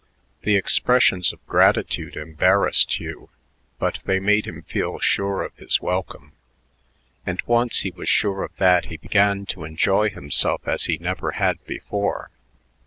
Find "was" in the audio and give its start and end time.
7.91-8.09